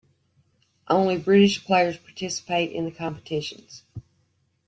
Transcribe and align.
Only 0.87 1.15
British 1.19 1.63
players 1.63 1.95
participated 1.95 2.75
in 2.75 2.85
the 2.85 2.91
competitions. 2.91 3.83